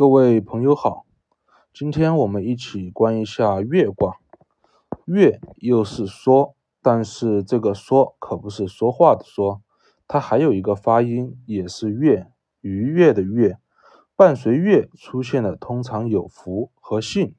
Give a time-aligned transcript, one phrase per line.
[0.00, 1.04] 各位朋友好，
[1.74, 4.16] 今天我们一起观一下月卦。
[5.04, 9.60] 月又是说，但是这个说可不是说话的说，
[10.08, 12.28] 它还有一个发音，也是月，
[12.62, 13.58] 愉悦的悦。
[14.16, 17.34] 伴随月出现的通常有福和幸。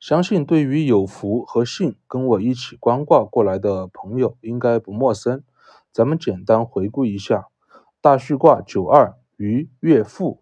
[0.00, 5.44] 相信对于有福和幸跟我一起观卦过来的朋友应该不陌生。
[5.92, 7.48] 咱们简单回顾一下：
[8.00, 10.40] 大序卦九二，于月复。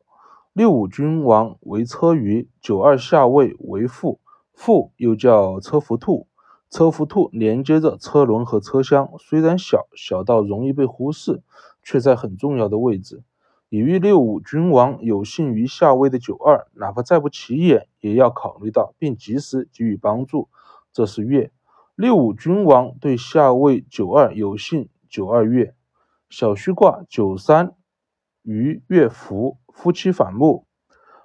[0.54, 4.20] 六五君王为车舆，九二下位为父，
[4.52, 6.26] 父又叫车服兔，
[6.68, 11.42] 车服兔连接着车轮和车厢，虽然小小到容易被忽视，
[11.82, 13.22] 却在很重要的位置。
[13.70, 20.50] 乙遇六五君王有幸于下位的九二，哪怕再不起眼，也要考虑到并及时给予帮助，
[20.92, 21.50] 这是月。
[21.94, 25.74] 六五君王对下位九二有幸，九二月。
[26.28, 27.74] 小虚卦九三。
[28.42, 30.66] 于月福，夫妻反目。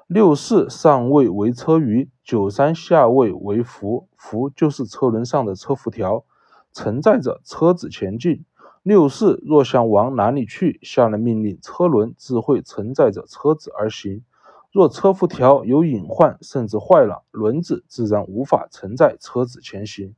[0.08, 6.24] 六四上位为车鱼，九三下位为福，福就是车轮上的车辐条，
[6.72, 8.46] 承载着车子前进。
[8.84, 14.24] 六四若想往哪里去，下了命令，车轮自会承载着车子而行。
[14.72, 20.16] 若车辐条有隐患，甚至坏了，轮子自然无法承载车子前行。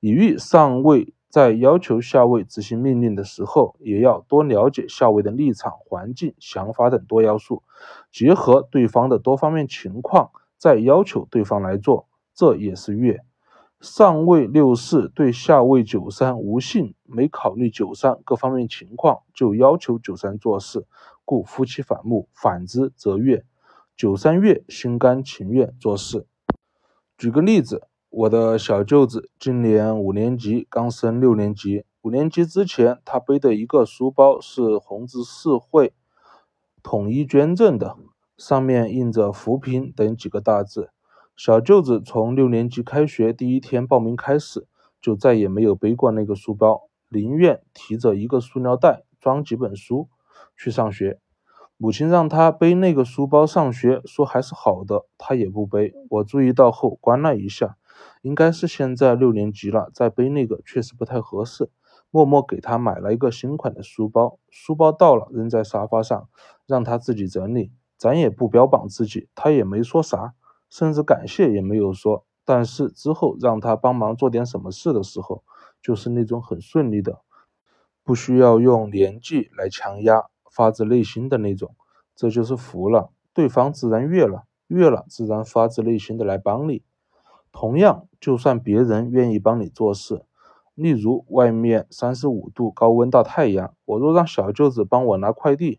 [0.00, 1.14] 乙遇上位。
[1.32, 7.62] 在要求下位执行命令的时候，也要多了解下位的立场、环境、想法等多要素，
[8.10, 13.24] 结合对方的多方面情况，再要求对方来做，这也是月。
[13.80, 20.86] 上位六四对下位九三无信，没考虑九三各方面情况，就要求九三做事，
[21.24, 23.46] 故夫妻反目；反之则月。
[23.96, 26.26] 九三月心甘情愿做事。
[27.16, 27.88] 举个例子。
[28.14, 31.86] 我的小舅子今年五年级，刚升六年级。
[32.02, 35.94] 五年级之前，他背的一个书包是红十字会
[36.82, 37.96] 统一捐赠的，
[38.36, 40.90] 上面印着“扶贫”等几个大字。
[41.34, 44.68] 小舅子从六年级开学第一天报名开始，
[45.00, 50.10] 就再也没有背过那个书包，宁愿提着一个塑料袋装几本书
[50.54, 51.18] 去上学。
[51.78, 55.94] 母亲让他背那个书包上学，说还是好的，他也不背。
[56.10, 57.78] 我注意到后，关了一下。
[58.22, 61.70] 应该是现在六年级了，再背那个确实不太合适。
[62.10, 66.28] 默默给他买了一个新款的书包，书包到了扔在沙发上，
[66.66, 67.72] 让他自己整理。
[67.96, 70.34] 咱也不标榜自己，他也没说啥，
[70.68, 72.26] 甚至感谢也没有说。
[72.44, 75.42] 但是之后让他帮忙做点什么事的时候，
[75.80, 77.20] 就是那种很顺利的，
[78.02, 81.74] 不需要用年纪来强压，发自内心的那种。
[82.14, 86.82] 这就是服了，对方自然悦了，悦了自然发自内心的来帮你。
[87.52, 90.24] 同样，就算别人愿意帮你做事，
[90.74, 95.78] 例如外面三十五度高温大太阳，我若让小舅子帮我拿快递，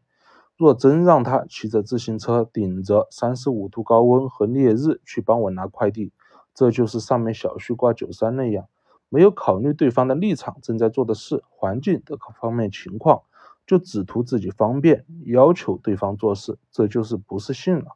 [0.55, 6.13] 若真让他骑着自行车顶着三十五度高温和烈日去帮我拿快递，
[6.53, 8.67] 这就是上面小旭挂九三那样，
[9.09, 13.23] 没有考虑对方的立场、正在做的事、环境的各方面情况，
[13.65, 17.95] 就只图自己方便，要求对方做事，这就是不是信了，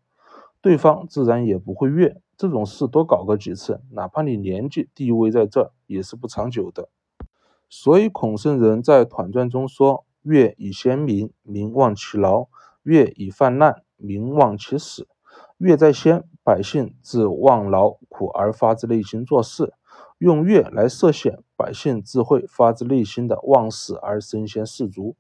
[0.68, 2.22] 对方自然也不会悦。
[2.36, 6.90] 这种事多搞个几次，哪怕你年纪地位在这，也是不长久的。
[7.70, 12.50] 所以孔圣人在《团传》中说：“月以先民，民忘其劳；
[12.84, 15.08] 月以泛滥，民忘其死。
[15.58, 19.68] 月在先，百姓自忘劳苦而发自内心做事；
[20.18, 25.16] 用月来涉险，百姓自会发自内心的忘死而身先士卒。”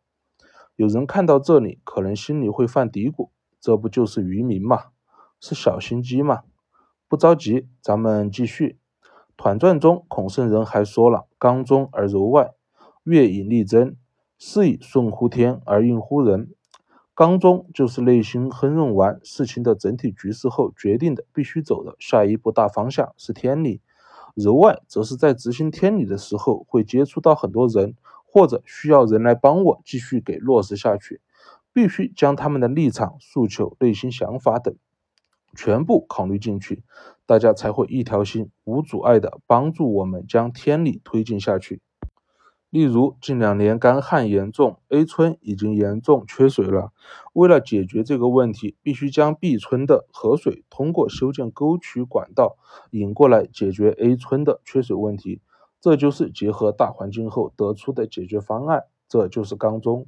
[0.75, 3.29] 有人看到这里，可能心里会犯嘀咕：
[3.61, 4.87] 这不就是愚民吗？
[5.39, 6.43] 是小心机嘛？
[7.07, 8.79] 不着急，咱们继续。
[9.35, 12.53] 团传中，孔圣人还说了：“刚中而柔外，
[13.03, 13.95] 月以力争，
[14.39, 16.53] 是以顺乎天而应乎人。”
[17.13, 23.81] 刚中就是内心哼润完事情的整体局势后决定的必须走的下一步大方向是天理；
[24.35, 27.95] 柔外则是在执行天理的时候会接触到很多人，
[28.25, 31.21] 或者需要人来帮我继续给落实下去，
[31.73, 34.75] 必须将他们的立场、诉求、内心想法等。
[35.57, 36.83] 全部考虑进去，
[37.25, 41.81] 大家才会一条心、无阻碍的帮助我们将天理推进下去。
[42.69, 46.91] 例如，近两年干旱严重，A 村已经严重缺水了。
[47.33, 52.57] 为了解决这个问题，必须将 B 村的河水通过修建沟渠管道
[52.91, 55.41] 引过来，解决 A 村的缺水问题。
[55.79, 60.05] 这就是结合大环境后得出的解决方案，这就是缸中。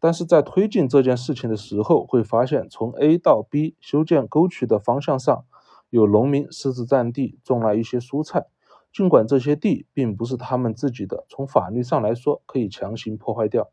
[0.00, 5.44] 但是在推进这件事情的时候，会发现从 A 到 B 修建沟渠的方向上，
[5.90, 8.46] 有农民私自占地种了一些蔬菜，
[8.92, 13.70] 尽管这些地并不是他们自己的，从法律上来说可以强行破坏掉，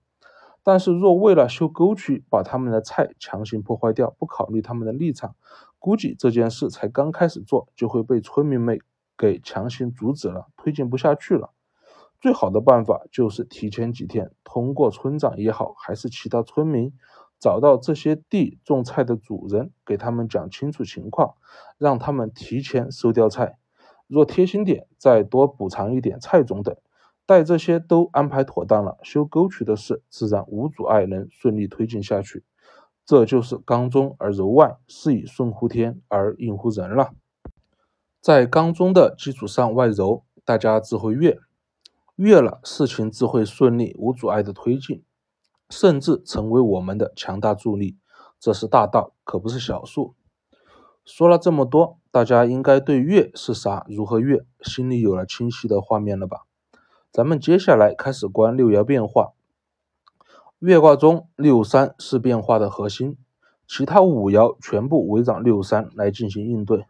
[0.64, 5.36] 但是若为了修沟渠，把他们的菜强行破坏掉，不考虑他们的立场，
[5.80, 8.80] 估计这件事才刚开始做，就会被村民们
[9.18, 11.52] 给强行阻止了，推进不下去了。
[12.22, 16.94] 最好的办法就是提前几天，通过村长也好，还是其他村民，
[17.40, 21.34] 找到这些地种菜的主人，给他们讲清楚情况，
[21.80, 23.58] 让他们提前收掉菜。
[24.08, 26.76] 若贴心点，再多补偿一点菜种等。
[27.26, 32.44] 待这些都安排妥当了，修沟渠的事自然无阻碍能顺利推进下去。
[33.04, 37.14] 这就是刚中而柔外，是以顺乎天而应乎人了。
[38.22, 41.40] 在刚中的基础上外柔，大家自会悦。
[42.16, 45.04] 悦了，事情自会顺利无阻碍的推进，
[45.70, 47.98] 甚至成为我们的强大助力。
[48.40, 50.16] 这是大道，可不是小数。
[51.04, 56.46] 说了这么多，大家应该对悦是啥、如何悦，心里有了清晰的画面了吧？
[57.12, 59.34] 咱们接下来开始观六爻变化。
[60.60, 63.18] 月卦中六三是变化的核心，
[63.68, 66.86] 其他五爻全部围绕六三来进行应对。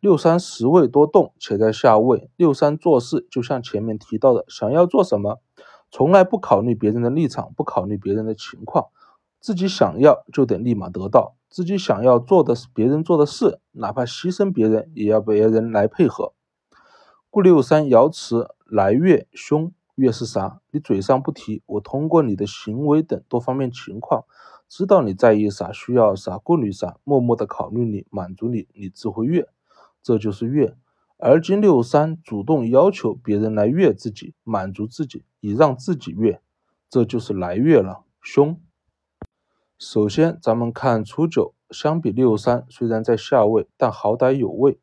[0.00, 2.30] 六三十位多动，且在下位。
[2.36, 5.40] 六三做事就像前面提到的，想要做什么，
[5.90, 8.86] 从来不考虑别人的立场，不考虑别人的情况，
[9.40, 11.34] 自己想要就得立马得到。
[11.48, 16.32] 自己想要做的是别人做的事，哪怕牺牲别人，也要别人来配合。
[17.30, 20.60] 故六三爻辞来月凶，月是啥？
[20.70, 24.24] 你嘴上不提，我通过你的行为等多方面情况，
[24.68, 29.48] 知道你在意啥，需要啥，顾虑啥，默默的考虑你，满足你，你自会悦。
[30.06, 30.76] 这就是悦，
[31.18, 36.40] 而今六三主动要求别人来悦自己，满足自己，以让自己悦，
[36.88, 38.04] 这就是来悦了。
[38.22, 38.60] 凶。
[39.80, 44.78] 首先，咱们看初九，相比六三，虽然在下位，但好歹有位。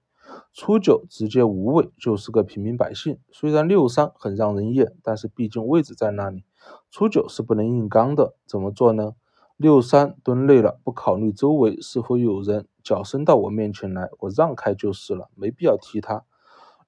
[0.51, 3.17] 初九直接无位，就是个平民百姓。
[3.31, 6.43] 虽然六三很让人厌，但是毕竟位置在那里，
[6.91, 8.35] 初九是不能硬刚的。
[8.45, 9.13] 怎么做呢？
[9.63, 12.67] 六三蹲累了，不考虑周围是否有人。
[12.83, 16.25] 脚伸到我面前来，我让开就是了，没必要踢他。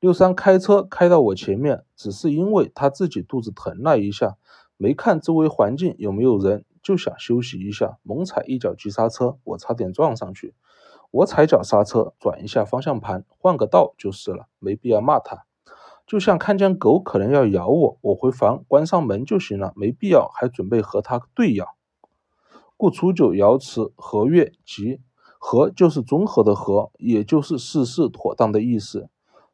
[0.01, 4.35] 六三开车开到我前面，只是因为他自己肚子疼了一下，
[4.75, 10.53] 没看周围环境有没有人，就想休息一下，猛踩一脚急刹车，我差点撞上去。
[11.11, 15.45] 我踩脚刹车，转一下方向盘，换个道就是了，没必要骂他。
[16.05, 21.74] 就像看见狗可能要咬我，我回房关上门就行了，没必要还准备和他对咬。
[22.77, 25.01] 故初九爻辞和月吉。
[25.37, 29.09] 和就是综合的和，也就是事事妥当的意思。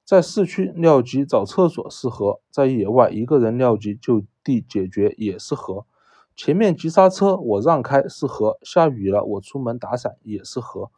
[0.05, 5.85] 在市区尿急找厕所是和，在野外一个人尿急就地解决也是和。
[6.33, 10.91] 前面急刹车我让开是和，下雨了我出门打伞也是和。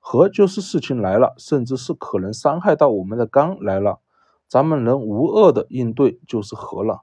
[0.00, 4.00] 和就是事情来了，甚至是可能伤害到我们的肝来了，
[4.48, 7.02] 咱们能无恶的应对就是和了。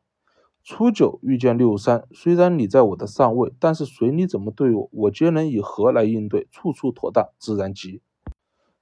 [0.70, 8.02] 初九遇见六三，虽然你在我的上位，但是随你怎么对我，我皆能以和来应对，处处妥当，自然吉。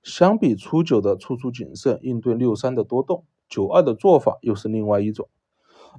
[0.01, 5.29] 相比初九的处处谨慎应对六三的多动，九二的做法又是另外一种。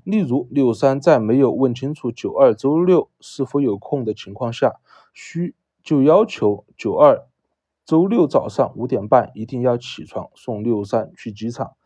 [0.02, 4.80] 例如六三在没有问清楚九二周六是否有空的情况下，
[5.14, 5.54] 需
[5.84, 7.28] 就要求九二
[7.84, 11.76] 周六早上五点半一定要起床送六三去机场。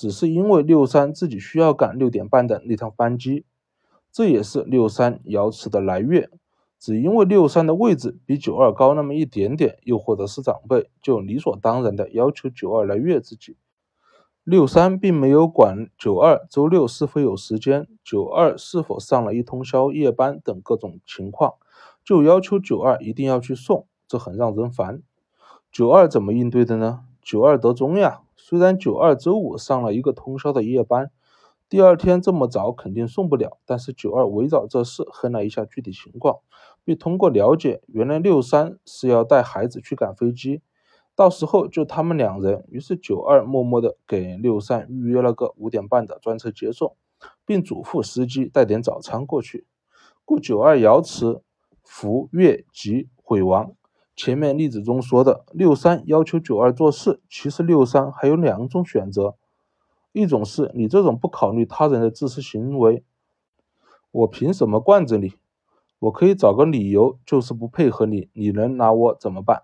[0.00, 3.44] 只是因为六三自己需要赶六点半的那趟班机，
[4.10, 6.30] 这也是六三瑶池的来月。
[6.78, 13.58] 只因为六三的位置比九二高那么一点点，又或者是长辈，就理所当然的要求九二来月自己。
[14.42, 21.56] 六三并没有管九二周六是否有时间，九二是否上了一通宵夜班等各种情况，
[22.02, 25.02] 就要求九二一定要去送，这很让人烦。
[25.70, 27.00] 九二怎么应对的呢？
[27.20, 28.22] 九二得中呀。
[28.42, 31.10] 虽然九二周五上了一个通宵的夜班，
[31.68, 36.38] 第二天这么早肯定送不了，但是九二围绕这事哼了一下具体情况，
[36.82, 40.62] 并通过了解，原来六三是要带孩子去赶飞机，
[41.14, 42.64] 到时候就他们两人。
[42.70, 46.96] 于是九二默默的给六三预约了个五点半的专车接送，
[47.44, 49.66] 并嘱咐司机带点早餐过去。
[50.24, 51.40] 故九二瑶池
[51.84, 53.74] 福月吉毁亡。
[54.22, 59.34] 前面例子中说的六三要求九二做事，其实六三还有两种选择，
[60.12, 63.02] 一种是你这种不考虑他人的自私行为，
[64.10, 65.32] 我凭什么惯着你？
[66.00, 69.62] 我可以找个理由，就是不配合你，你能拿我怎么办？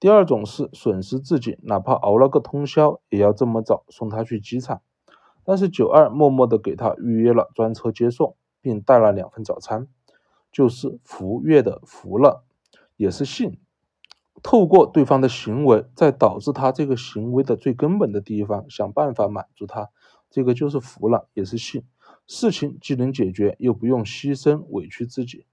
[0.00, 4.80] 第二种是损失自己，哪怕熬了个通宵，也要这么早送他去机场。
[5.44, 9.86] 但是九二默默的给他预约了专车接送，并带了两份早餐，
[10.50, 12.42] 就是福月的福了，
[12.96, 13.58] 也是信。
[14.42, 19.90] 透过对方的行为，在导致他这个行为的最根本的地方，想办法满足他，
[20.30, 21.84] 这个就是服了，也是信。
[22.26, 25.46] 事情既能解决，又不用牺牲委屈自己。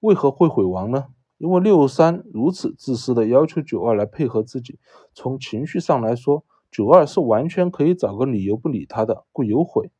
[0.00, 1.08] 为何会毁亡呢？
[1.38, 4.78] 因为六三如此自私的要求九二来配合自己，
[5.14, 9.90] 从情绪上来说，九二是完全可以找个理由不理他的，故有悔。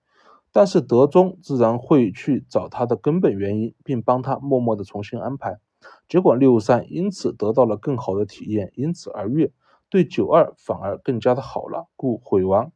[0.50, 5.60] 但是德宗自然会去找他的根本原因，并帮他默默的重新安排。
[6.08, 9.52] 结果六三因此得到了更好的体验，因此而悦，
[9.90, 12.72] 对九二反而更加的好了，故毁亡。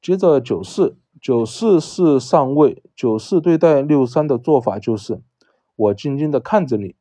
[0.00, 5.20] 接着九四，九四是上位，九四对待六三的做法就是，
[5.74, 6.94] 我静静的看着你，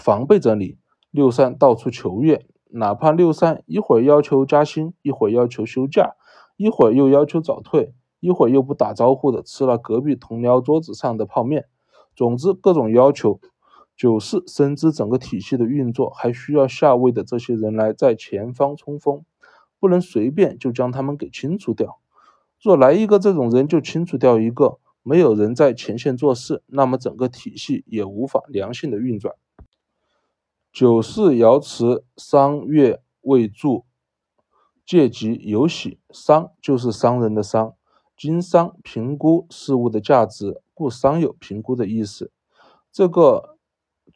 [0.00, 0.78] 防备着你。
[1.10, 6.16] 六三到处求悦，哪怕六三一会儿要求加薪，一会儿要求休假，
[6.56, 7.94] 一会儿又要求早退。
[8.18, 11.66] 一会儿又不打招呼的吃了隔壁同僚桌子上的泡面，
[12.14, 13.40] 总之各种要求。
[13.96, 19.24] 九四深知整个体系的运作还需要下位的这些人来在前方冲锋，
[19.78, 22.00] 不能随便就将他们给清除掉。
[22.60, 29.34] 若来一个这种人就清除掉一个，没有人在前线做事，那么整个体系也无法良性的运转。
[30.72, 33.84] 九四爻辞商月未助，
[34.86, 37.74] 借吉有喜，商就是商人的商。
[38.16, 42.30] 经商评估事物的价值，故商有评估的意思。
[42.92, 43.51] 这个“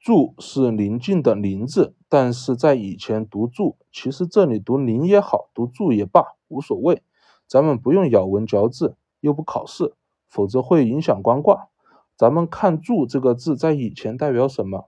[0.00, 7.02] 住”是宁静的“宁”字，但是在以前读“住”，其实这里读“宁”也好，读“住”也罢，无所谓。
[7.46, 9.94] 咱们不用咬文嚼字，又不考试，
[10.28, 11.68] 否则会影响观卦。
[12.16, 14.86] 咱们看“住”这个字，在以前代表什么？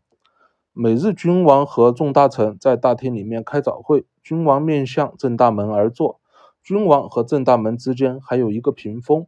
[0.73, 6.21] 每日君王和众大臣在大厅里面开早会，君王面向正大门而坐。
[6.63, 9.27] 君王和正大门之间还有一个屏风，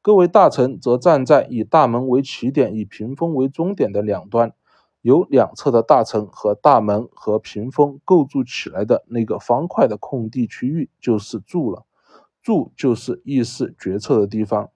[0.00, 4.52] 各位大臣则站在以大门为起点、以屏风为终点的两端，
[5.02, 11.84] 由两侧的大臣和大门和屏风构筑起来的那个方块的空地区域就是柱了。
[12.42, 14.70] 柱就是议事决策的地方。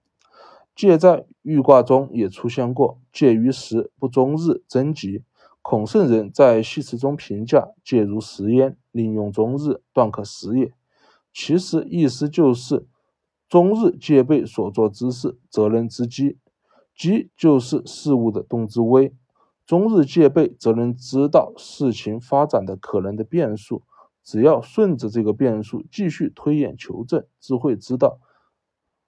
[0.75, 5.23] 借在豫卦中也出现过，借于时不终日，贞吉。
[5.63, 10.71] 孔圣人在系辞中评价：借如食焉，令用终日，断可食也。
[11.33, 12.85] 其实意思就是，
[13.49, 16.37] 终日戒备所做之事，责任之基，
[16.95, 19.13] 基就是事物的动之微。
[19.67, 23.83] 中日戒备，则能知道事情发展的可能的变数。
[24.23, 28.19] 只要顺着这个变数继续推演求证，自会知道，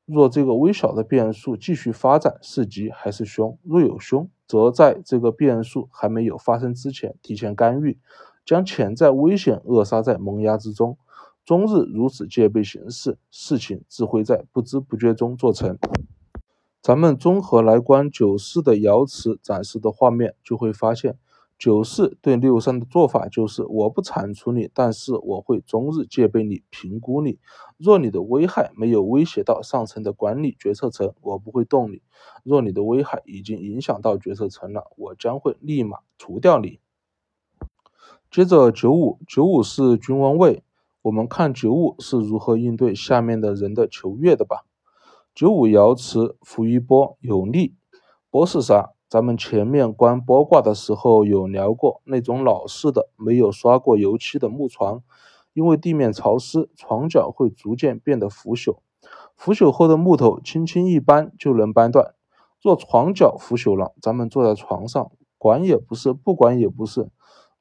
[0.05, 3.57] 若这个微小的变数继续发展是吉还是凶。
[3.63, 7.97] 若有凶，则在这个变数还没有发生之前提前干预，
[8.45, 10.97] 将潜在危险扼杀在萌芽之中。
[11.45, 15.77] 中日如此戒备行事，事情自会在不知不觉中做成。
[16.81, 21.17] 咱们综合来观九四的爻辞展示的画面，就会发现
[21.57, 27.37] 九四对六三的做法就是：我不铲除你，但是我会终日戒备你，评估你。
[27.77, 31.97] 若你的危害没有威胁到上层的管理决策层，我不会动你；
[32.43, 36.79] 若你的危害已经影响到决策层了，我将会立马除掉你。
[38.31, 40.63] 接着九五，九五是君王位。
[41.01, 44.65] 我们看九五是如何应对下面的人的求悦的吧。
[45.39, 47.77] 九五爻辞伏于波，有利。
[48.29, 48.91] 波是啥？
[49.07, 55.01] 咱们前面观波卦的时候有聊过，那种老式的没有刷过油漆的木床，
[55.53, 58.79] 因为地面潮湿，床脚会逐渐变得腐朽。
[59.37, 62.15] 腐朽后的木头轻轻一扳就能扳断。
[62.61, 67.09] 若床脚腐朽了，咱们坐在床上，管也不是，不管也不是。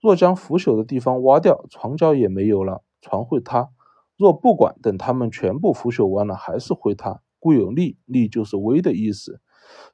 [0.01, 2.83] 若将腐朽的地方挖掉，床脚也没有了。
[3.01, 3.69] 床会塌，
[4.17, 7.21] 若不管，等它们全部腐朽完了，还是会塌。
[7.39, 9.41] 故有利，利就是威的意思。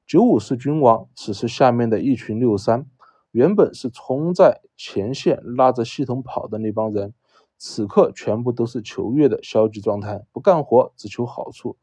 [0.06, 2.86] 九五是君王，此时下面的一群六三，
[3.32, 7.12] 原本是冲在前线拉着系统跑的那帮人，
[7.58, 11.76] 此刻全部都是求悦的消极状态，不干活，只求好处。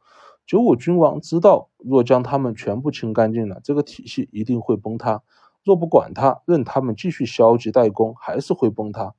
[0.45, 5.23] 九五君王知道，若将他们全部清干净了，这个体系一定会崩塌；
[5.63, 9.13] 若不管他，任他们继续消极怠工，还是会崩塌。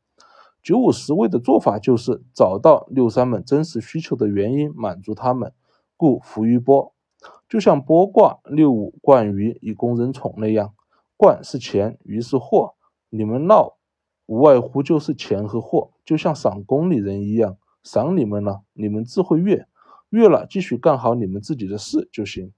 [0.63, 5.53] 九五十位的做法就是找到六三们真实需求的原因，满足他们，
[6.03, 6.93] 故浮于波，
[7.49, 10.75] 就像波卦六五冠于以供人宠那样，
[11.17, 12.75] 冠是钱，鱼是货，
[13.09, 13.77] 你们闹，
[14.27, 19.65] 无外乎就是钱和货，就像赏宫里人一样，赏你们了，你们自会悦，
[20.11, 22.53] 悦了继续干好你们自己的事就行。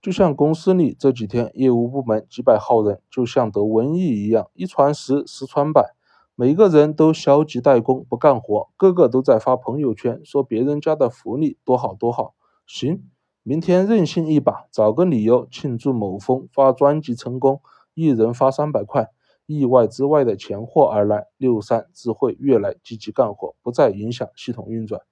[0.00, 5.94] 就像公司里这几天业务部门几百号人，就像得瘟疫一样，一传十，十传百。
[6.34, 12.34] 每个人都消极怠工，不干活，个个都在发朋友圈，说别人家的福利多好多好。
[12.66, 13.04] 行，
[13.42, 17.60] 明天任性一把，找个理由庆祝某峰发专辑成功，
[17.94, 19.10] 一人发三百块，
[19.46, 25.02] 意外之外的钱货而来，六三只会越来积极干活，不再影响系统运转。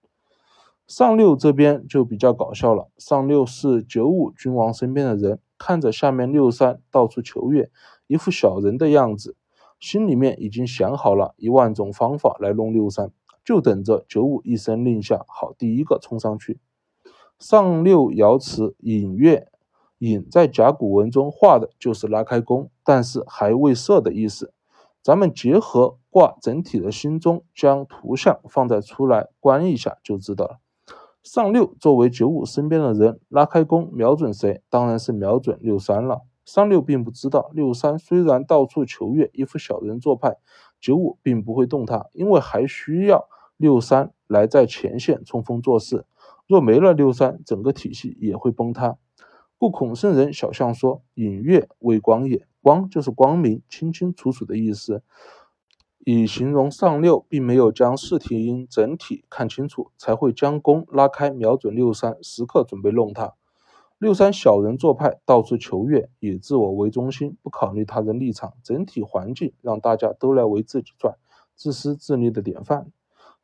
[0.87, 7.71] 上六这边就比较搞笑了，上六是九五君王身边的人，看着下面六三到处求月。
[8.07, 9.37] 一副小人的样子，
[9.79, 13.11] 心里面已经想好了一万种方法来弄六三，
[13.45, 16.59] 就等着九五一声令下，好第一个冲上去。
[17.43, 19.49] 上六爻辞引月，
[19.99, 24.55] 引在甲骨文中画的就是拉开弓，但是还未射的意思。
[25.03, 30.59] 咱们结合卦整体的心中，将图像放在出来观一下就知道了。
[31.25, 34.63] 上六作为九五身边的人，拉开弓瞄准谁？
[34.71, 36.21] 当然是瞄准六三了。
[36.45, 40.37] 上六并不知道，六三虽然到处求月，一副小人做派，
[40.81, 46.05] 九五并不会动他，因为还需要六三来在前线冲锋做事。
[46.53, 48.99] 若没了六三，整个体系也会崩塌。
[49.57, 55.03] 故孔圣人小象说：“隐月为光也。”光就是光明、清清楚楚的意思，
[56.05, 63.33] 以形容上六并没有将事体整体看清楚，才会将弓拉开，瞄准六三，时刻准备弄他。
[63.97, 71.17] 六三小人做派，到处求悦，以自我为中心，不考虑他人立场，整体环境让大家都来为自己转，
[71.57, 72.93] 自私自利的典范。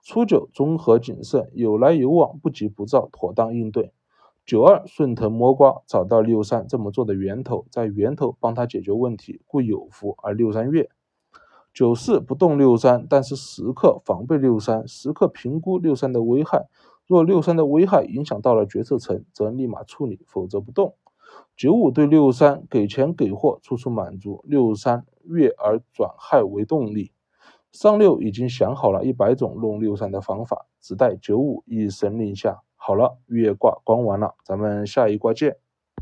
[0.02, 3.93] 初九综合谨慎，有来有往，不急不躁，妥当应对。
[4.47, 10.88] 九二顺藤摸瓜，找到六三这么做的源头，在源头帮他解决问题，故有福而六三月。
[11.75, 16.67] 九四不动六三，但是时刻防备六三，时刻评估六三的危害。
[17.07, 20.95] 若六三的危害影响到了决策层，则立马处理，否则不动。
[21.55, 24.43] 九五对六三给钱给货，处处满足。
[24.47, 27.12] 六三悦而转害为动力。
[27.80, 32.61] 上六已经想好了一百种弄六三的方法，只待九五一声令下。
[32.75, 35.58] 好了，月卦观完了，咱们下一卦见。